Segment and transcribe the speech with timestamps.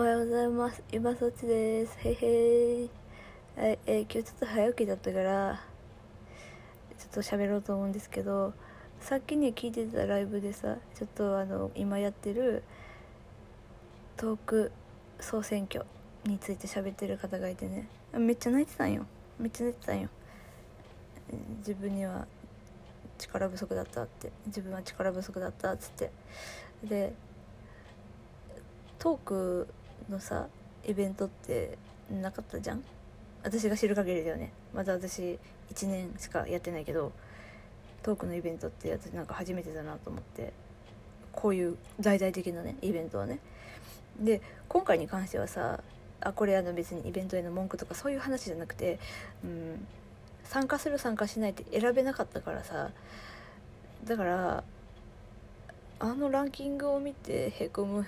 [0.00, 0.82] おはようございます。
[0.90, 1.94] 今そっちです。
[1.98, 2.90] へへい。
[3.54, 5.60] はい、えー今日ちょっと早起きだったから、
[6.98, 8.54] ちょっと喋ろうと思うんですけど、
[9.02, 12.62] さっきに聞いてたライブでさ、ちょっとあの、今やってる、
[14.16, 14.72] トーク
[15.20, 15.84] 総選挙
[16.24, 19.04] について喋ってる方がいてね、めっちゃ泣いてたんよ。
[19.38, 20.08] めっちゃ泣いてたんよ。
[21.58, 22.26] 自分には
[23.18, 26.10] 力不足だったって、自分は力不足だったっつって。
[26.84, 27.12] で、
[28.98, 29.68] トーク
[30.08, 30.46] のさ
[30.86, 31.78] イベントって
[32.10, 32.82] なかったじゃん？
[33.42, 34.52] 私が知る限りだよね。
[34.74, 35.38] まだ私
[35.72, 37.12] 1年しかやってないけど
[38.02, 40.52] トークのイベントって私なんか初めてだなと思って
[41.32, 43.38] こういう大々的なねイベントはね。
[44.18, 45.80] で今回に関してはさ
[46.20, 48.98] あこれあの別にイベントへの文句とかそういう話じゃなくて、
[49.42, 49.86] うん、
[50.44, 52.90] 参加する参加しないって選べなかったからさ
[54.04, 54.64] だから
[56.00, 58.06] あのランキングを見てへこむ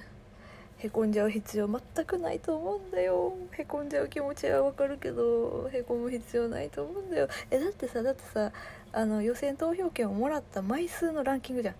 [0.82, 3.32] へこんじゃう必要全くないと思うんだよ。
[3.52, 7.28] へこんじゃう気持ちはわかるけどへこむ必要ないと思うんだよ。
[7.52, 8.50] えだってさだってさ
[8.92, 11.74] あの予選投票権をもらった枚数のランキングじゃ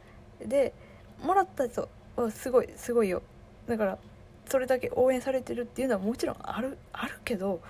[0.45, 0.49] ん。
[0.49, 0.73] で
[1.21, 3.23] もらった人はすごいすごいよ。
[3.67, 3.99] だから
[4.47, 7.61] それだけ応援されてるっていうのはもちろんあるあるけど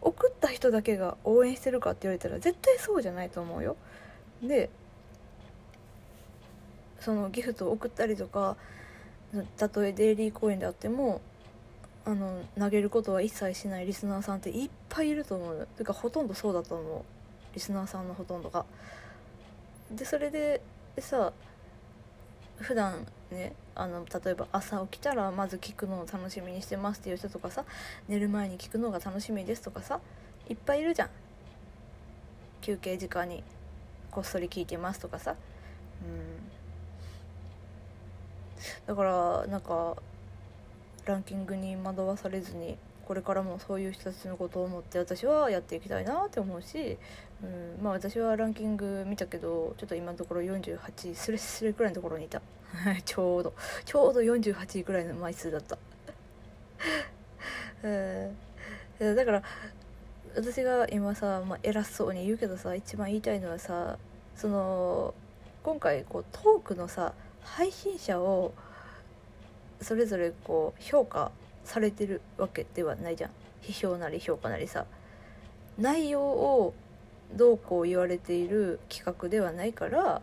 [0.00, 3.76] 送った人だけが応援してるかって言われたら絶対そうじゃないと思うよ。
[4.40, 4.70] で
[7.00, 8.56] そのギフトを送ったりとか
[9.56, 11.20] たとえデイリー公演であっても
[12.04, 15.66] あの投げることは一切しないリスナーさんっていっぱいいると思うの。
[15.66, 17.02] てかほとんどそうだと思う。
[17.54, 18.64] リスナーさんのほとんどが。
[19.90, 20.60] でそれで
[20.98, 21.32] さ
[22.58, 27.64] 普段ねあの例えば朝起きたらまず聞くのを楽しみにしてますっていう人とかさ
[28.08, 30.00] 寝る前に聞くのが楽しみですとかさ
[30.48, 31.08] いっぱいいるじゃん。
[32.62, 33.44] 休憩時間に
[34.10, 35.34] こっそり聞いてますとかさ。
[36.02, 36.35] うん。
[38.86, 39.96] だからなんか
[41.04, 46.98] ランキングに惑わされずにこれからもそういう人たちのことを思って私はやっていきたいなって思うし、
[47.42, 47.46] う
[47.80, 52.42] ん、まあ私はランキング見たけどちょっと今のところ48スレスレくらいのところにいた。
[53.04, 55.78] ちょうどちょうど48位くらいの枚数だった、
[57.84, 59.42] うん、だから
[60.34, 63.98] 私が今さ、まあ、偉そうに言うけどさ一番言いたいのはさ
[64.34, 65.14] その
[65.62, 67.14] 今回こうトークのさ
[67.46, 68.52] 配信者を
[69.80, 71.30] それぞれこう評価
[71.64, 73.30] されてるわけではないじゃん。
[73.62, 74.84] 批評なり評価なりさ。
[75.78, 76.74] 内容を
[77.34, 80.22] どうこう言われている企画ではないから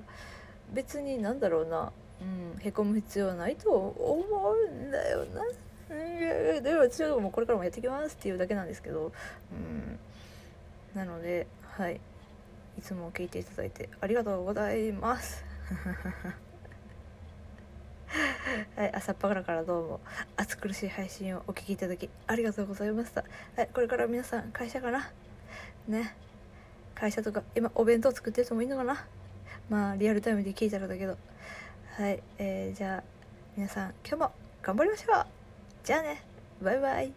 [0.73, 1.91] 別になんだろうな、
[2.22, 5.44] うん、へこむ必要はないと思うんだよな。
[6.61, 9.11] でも私はもうこれからもやっていきますっていうだけなんですけど、
[9.51, 10.00] うん、
[10.95, 11.47] なので
[11.78, 12.00] はい。
[12.75, 15.44] いつも聞いていただいてありがとうございます。
[18.75, 20.00] はい、朝っぱらからどうも
[20.35, 23.23] 暑苦しい配信をお聞きいただきありがとうございました。
[23.56, 25.11] はい、これから皆さん会社かな？
[25.88, 26.16] ね。
[26.95, 29.06] 会社とか今お弁当作ってる人もいいのかな？
[29.69, 31.17] まあリアルタイムで聞いたらだけど。
[31.97, 33.03] はい、えー、じゃあ
[33.56, 34.31] 皆さん今日も
[34.63, 35.25] 頑張りましょう
[35.84, 36.23] じゃあね
[36.59, 37.13] バイバイ